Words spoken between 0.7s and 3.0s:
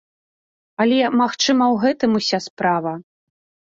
Але, магчыма, у гэтым уся справа?